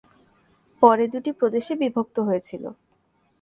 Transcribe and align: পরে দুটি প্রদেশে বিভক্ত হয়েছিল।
পরে 0.81 1.05
দুটি 1.07 1.31
প্রদেশে 1.31 1.73
বিভক্ত 1.75 2.15
হয়েছিল। 2.27 2.63